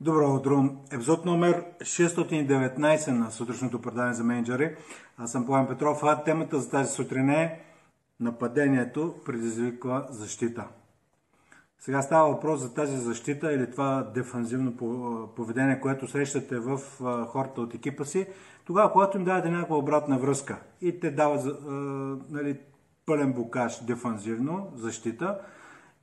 [0.00, 0.64] Добро утро!
[0.92, 4.76] Епизод номер 619 на сутрешното предаване за менеджери.
[5.18, 7.60] Аз съм Пламен Петров, а темата за тази сутрин е
[8.20, 10.64] нападението предизвиква защита.
[11.78, 14.76] Сега става въпрос за тази защита или това дефанзивно
[15.36, 16.80] поведение, което срещате в
[17.28, 18.26] хората от екипа си,
[18.64, 21.44] тогава, когато им давате някаква обратна връзка и те дават
[22.30, 22.58] нали,
[23.06, 25.38] пълен букаш дефанзивно, защита–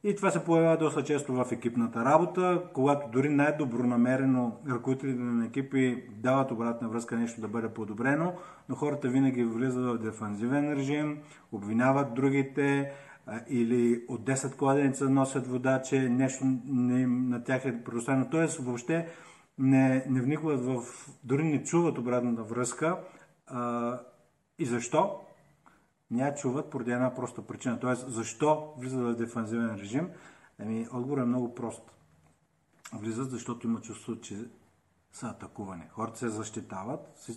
[0.04, 6.04] и това се появява доста често в екипната работа, когато дори най-добронамерено ръководителите на екипи
[6.12, 8.34] дават обратна връзка нещо да бъде подобрено,
[8.70, 11.20] но хората винаги влизат в дефанзивен режим,
[11.52, 12.92] обвиняват другите
[13.50, 18.30] или от 10 кладеница носят вода, че нещо не, на тях е предоставено.
[18.30, 19.08] Тоест въобще
[19.58, 20.84] не, не вникват в,
[21.24, 23.00] дори не чуват обратната връзка.
[23.48, 24.00] А,
[24.60, 25.20] и защо?
[26.14, 27.80] Не я чуват поради една проста причина.
[27.80, 30.10] Тоест, защо влизат в дефанзивен режим?
[30.60, 31.92] Ами, отговор е много прост.
[32.94, 34.38] Влизат, защото има чувство, че
[35.12, 35.84] са атакувани.
[35.90, 37.30] Хората се защитават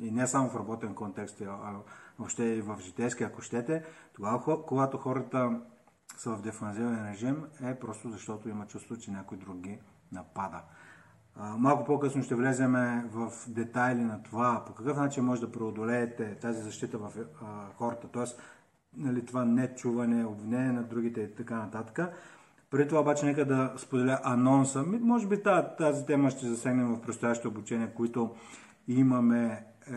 [0.00, 1.76] и не само в работен контекст, а
[2.18, 3.84] въобще и в житейски, ако щете.
[4.12, 5.60] Тогава, когато хората
[6.16, 9.78] са в дефанзивен режим, е просто защото има чувство, че някой друг ги
[10.12, 10.62] напада.
[11.38, 12.72] Малко по-късно ще влезем
[13.12, 17.12] в детайли на това, по какъв начин може да преодолеете тази защита в
[17.76, 18.24] хората, т.е.
[18.96, 22.12] Нали, това нечуване, обвинение на другите и така нататък.
[22.70, 24.82] Преди това обаче нека да споделя анонса.
[24.82, 25.42] Може би
[25.78, 28.34] тази тема ще засегнем в предстоящите обучения, които
[28.88, 29.92] имаме е,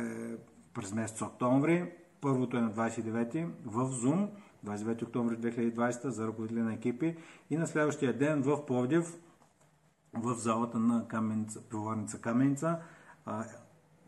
[0.74, 1.92] през месец октомври.
[2.22, 4.28] Първото е на 29 в Zoom,
[4.66, 7.16] 29 октомври 2020 за ръководители на екипи
[7.50, 9.18] и на следващия ден в Пловдив
[10.14, 12.80] в залата на каменица, пивоварница Каменица.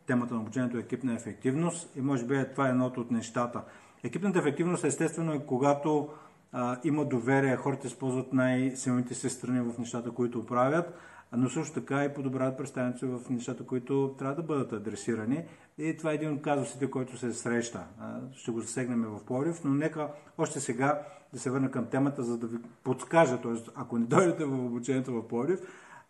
[0.08, 3.64] темата на обучението е екипна ефективност и може би това е едното от нещата.
[4.04, 6.10] Екипната ефективност естествено е когато
[6.52, 10.96] а, има доверие, хората използват най-силните си страни в нещата, които правят,
[11.38, 15.44] но също така и подобряват представянето в нещата, които трябва да бъдат адресирани.
[15.78, 17.84] И това е един от казусите, който се среща.
[18.32, 21.02] Ще го засегнем в Пловдив, но нека още сега
[21.34, 23.52] да се върна към темата, за да ви подскажа, т.е.
[23.76, 25.60] ако не дойдете в обучението в Пловдив,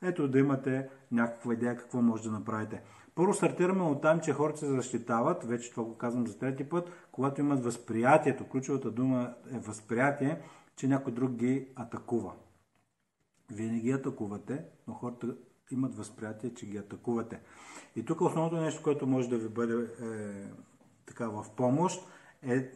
[0.04, 2.82] ето да имате някаква идея какво може да направите.
[3.16, 6.92] Първо стартираме от там, че хората се защитават, вече това го казвам за трети път,
[7.12, 10.42] когато имат възприятието, ключовата дума е възприятие,
[10.76, 12.34] че някой друг ги атакува.
[13.52, 15.36] Вие не ги атакувате, но хората
[15.72, 17.40] имат възприятие, че ги атакувате.
[17.96, 19.88] И тук основното нещо, което може да ви бъде е,
[21.06, 22.08] така в помощ,
[22.42, 22.72] е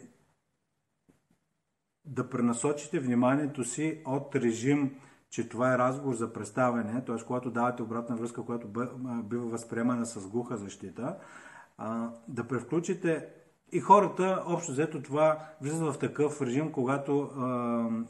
[2.06, 5.00] да пренасочите вниманието си от режим
[5.30, 7.26] че това е разговор за представяне, т.е.
[7.26, 8.68] когато давате обратна връзка, която
[9.24, 11.16] бива възприемана с глуха защита,
[12.28, 13.28] да превключите
[13.72, 17.30] и хората, общо взето това, влизат в такъв режим, когато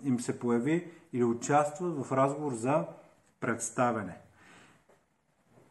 [0.04, 2.86] им се появи или участват в разговор за
[3.40, 4.18] представяне.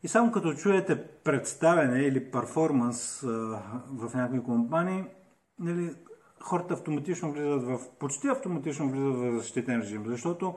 [0.03, 3.21] И само като чуете представяне или перформанс
[3.91, 5.05] в някои компании,
[5.59, 5.95] нали,
[6.41, 10.55] хората автоматично влизат в, почти автоматично влизат в защитен режим, защото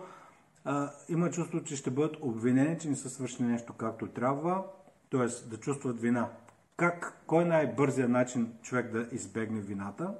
[0.63, 4.65] а, има чувство, че ще бъдат обвинени, че не са свършили нещо както трябва,
[5.11, 5.49] т.е.
[5.49, 6.29] да чувстват вина.
[6.77, 10.13] Как, кой е най-бързият начин човек да избегне вината?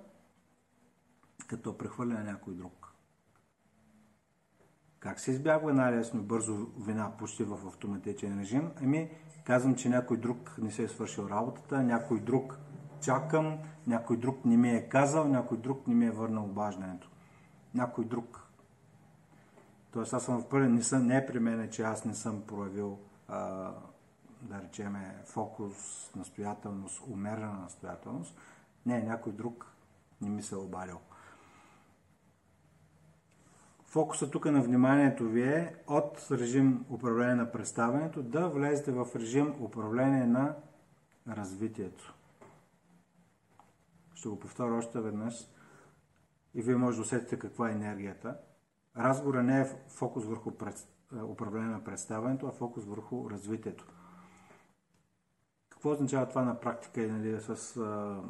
[1.48, 2.94] Като прехвърля на някой друг.
[5.00, 8.72] Как се избягва най-лесно бързо вина почти в автоматичен режим?
[8.82, 9.12] Ами,
[9.46, 12.60] казвам, че някой друг не се е свършил работата, някой друг
[13.02, 13.58] чакам,
[13.88, 17.10] някой друг не ми е казал, някой друг не ми е върнал обаждането.
[17.74, 18.49] Някой друг
[19.92, 22.42] Тоест аз съм в пълен, не, съм, не е при мен, че аз не съм
[22.42, 23.72] проявил, а,
[24.42, 28.38] да речеме, фокус, настоятелност, умерена настоятелност.
[28.86, 29.66] Не, някой друг
[30.22, 31.00] не ми се е обадил.
[33.86, 39.56] Фокуса тук на вниманието ви е от режим управление на представянето да влезете в режим
[39.60, 40.56] управление на
[41.28, 42.14] развитието.
[44.14, 45.48] Ще го повторя още веднъж
[46.54, 48.38] и вие може да усетите каква е енергията–
[49.00, 50.88] разговора не е фокус върху пред,
[51.24, 53.88] управление на представянето, а фокус върху развитието.
[55.70, 58.22] Какво означава това на практика и нали, с а,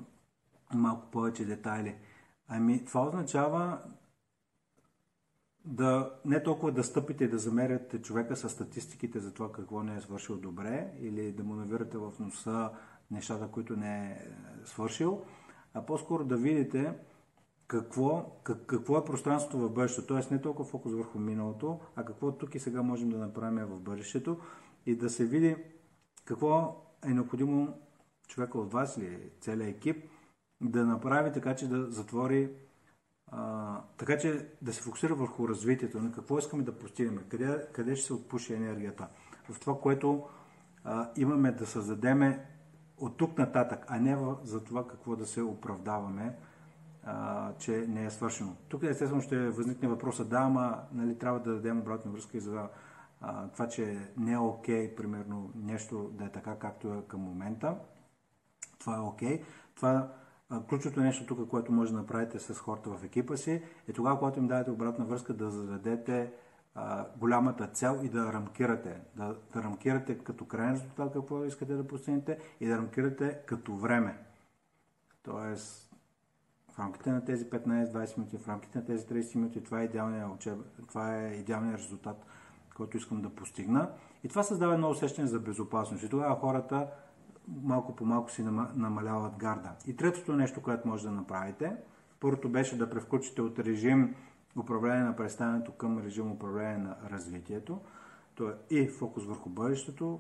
[0.74, 1.96] малко повече детайли?
[2.48, 3.82] Ами, това означава
[5.66, 9.96] да не толкова да стъпите и да замеряте човека с статистиките за това какво не
[9.96, 12.72] е свършил добре или да му навирате в носа
[13.12, 14.28] нещата, които не е
[14.66, 15.26] свършил,
[15.74, 16.94] а по-скоро да видите
[17.70, 20.08] какво, как, какво е пространството в бъдещето.
[20.08, 23.80] Тоест не толкова фокус върху миналото, а какво тук и сега можем да направим в
[23.80, 24.38] бъдещето
[24.86, 25.56] и да се види
[26.26, 27.80] какво е необходимо
[28.28, 30.04] човека от вас или целият екип
[30.62, 32.50] да направи така, че да затвори
[33.32, 37.96] А, така че да се фокусира върху развитието, на какво искаме да постигнем, къде, къде
[37.96, 39.08] ще се отпуши енергията.
[39.50, 40.28] В това, което
[40.84, 42.46] а, имаме да създадеме
[42.98, 46.36] от тук нататък, а не за това какво да се оправдаваме,
[47.04, 48.56] а, че не е свършено.
[48.70, 52.68] Тук естествено ще възникне въпроса, да, ама нали, трябва да дадем обратна връзка и за
[53.22, 57.22] а, това, че не е окей, okay, примерно, нещо да е така, както е към
[57.22, 57.76] момента.
[58.80, 59.40] Това е окей.
[59.40, 59.44] Okay.
[59.76, 60.10] Това
[60.70, 64.40] Ключото нещо тук, което може да направите с хората в екипа си, е тогава, когато
[64.40, 66.32] им дадете обратна връзка, да зададете
[66.76, 69.02] а, голямата цел и да рамкирате.
[69.16, 74.18] Да, да рамкирате като крайен резултат какво искате да постигнете и да рамкирате като време.
[75.24, 75.89] Тоест,
[76.80, 80.32] в рамките на тези 15-20 минути, в рамките на тези 30 минути, това е идеалният,
[80.36, 80.60] учеб...
[80.88, 82.26] това е идеалният резултат,
[82.76, 83.92] който искам да постигна.
[84.24, 86.04] И това създава едно усещане за безопасност.
[86.04, 86.88] И тогава хората
[87.48, 88.44] малко по малко си
[88.76, 89.72] намаляват гарда.
[89.88, 91.76] И третото нещо, което може да направите,
[92.20, 94.16] първото беше да превключите от режим
[94.58, 97.82] управление на представянето към режим управление на развитието.
[98.36, 100.20] То е и фокус върху бъдещето.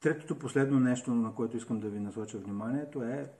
[0.00, 3.30] Третото последно нещо, на което искам да ви насоча вниманието е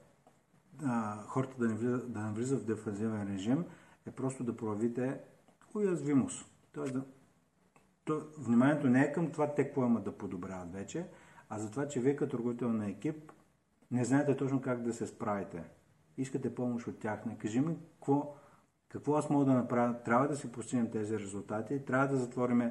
[0.85, 3.65] а, хората да не, влизат, да не влизат в дефанзивен режим,
[4.07, 5.21] е просто да проявите
[5.75, 6.47] уязвимост.
[6.73, 7.05] Тоест да
[8.05, 11.07] то, вниманието не е към това те какво имат да подобряват вече,
[11.49, 13.33] а за това, че вие като ръководител на екип
[13.91, 15.65] не знаете точно как да се справите.
[16.17, 17.27] Искате помощ от тях.
[17.27, 18.35] Не кажи ми какво,
[18.89, 20.03] какво аз мога да направя.
[20.05, 22.71] Трябва да си постигнем тези резултати, трябва да затворим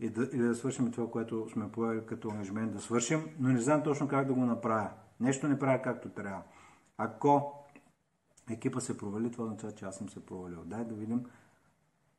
[0.00, 3.60] и да, или да свършим това, което сме поели като ангажмент да свършим, но не
[3.60, 4.90] знам точно как да го направя.
[5.20, 6.42] Нещо не правя както трябва.
[7.04, 7.64] Ако
[8.50, 10.64] екипа се провали, това означава, че аз съм се провалил.
[10.64, 11.26] Дай да видим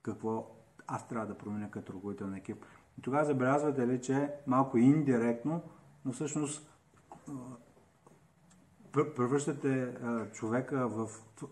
[0.01, 0.51] какво
[0.87, 2.65] аз трябва да променя като ръководител на екип.
[2.99, 5.61] И тогава забелязвате ли, че малко индиректно,
[6.05, 6.69] но всъщност
[8.93, 9.95] превръщате
[10.33, 11.09] човека в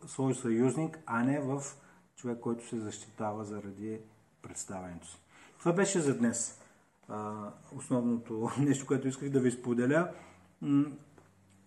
[0.07, 1.63] свой съюзник, а не в
[2.16, 4.00] човек, който се защитава заради
[4.42, 5.22] представянето си.
[5.60, 6.62] Това беше за днес.
[7.75, 10.12] Основното нещо, което исках да ви споделя.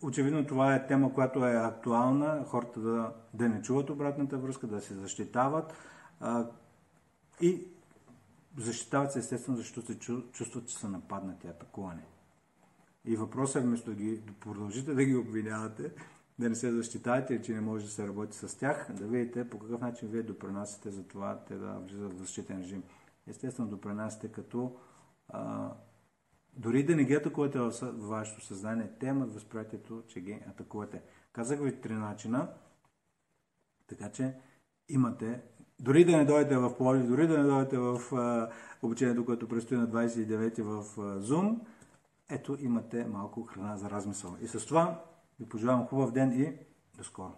[0.04, 2.44] Очевидно това е тема, която е актуална.
[2.48, 5.72] Хората да, да не чуват обратната връзка, да се защитават.
[7.40, 7.66] И
[8.58, 9.98] защитават се естествено, защото се
[10.32, 12.02] чувстват, че са нападнати, атакувани.
[13.04, 15.92] И въпросът е вместо да, ги, продължите да ги обвинявате,
[16.38, 19.58] да не се защитавате, че не може да се работи с тях, да видите по
[19.58, 22.82] какъв начин вие допринасяте за това те да влизат в защитен режим.
[23.26, 24.76] Естествено, допринасяте като
[25.28, 25.70] а,
[26.56, 31.02] дори да не ги атакувате в вашето съзнание, те имат възприятието, че ги атакувате.
[31.32, 32.48] Казах ви три начина,
[33.86, 34.34] така че
[34.88, 35.42] имате
[35.80, 38.00] дори да не дойдете в Пловдив, дори да не дойдете в
[38.82, 41.58] обучението, което предстои на 29 в а, Zoom,
[42.28, 44.36] ето имате малко храна за размисъл.
[44.40, 45.04] И с това
[45.40, 46.52] ви пожелавам хубав ден и
[46.96, 47.32] до скоро.